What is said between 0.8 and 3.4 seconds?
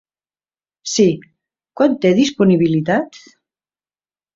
Sí, quan té disponibilitat?